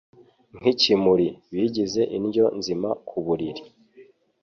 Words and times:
n’ikimuri, 0.61 1.27
bigize 1.53 2.01
indyo 2.17 2.45
nzima 2.59 2.89
ku 3.07 3.15
mubiri 3.25 3.63